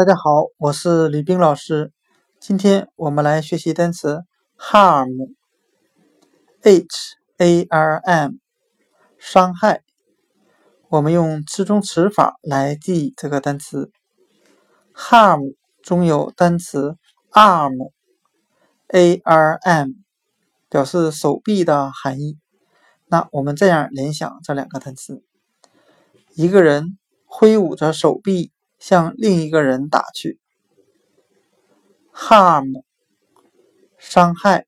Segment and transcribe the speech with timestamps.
[0.00, 1.92] 大家好，我是吕冰老师。
[2.38, 4.24] 今天我们来学习单词
[4.56, 5.26] harm，h
[7.36, 8.30] a r m，
[9.18, 9.82] 伤害。
[10.88, 13.92] 我们用词中词法来记忆这个单词。
[14.94, 16.96] harm 中有单词
[17.32, 19.88] arm，a r m，
[20.70, 22.38] 表示手臂的含义。
[23.08, 25.22] 那我们这样联想这两个单词：
[26.32, 28.50] 一个人挥舞着手臂。
[28.80, 30.40] 向另一个人打去
[32.12, 32.82] ，harm，
[33.98, 34.66] 伤害。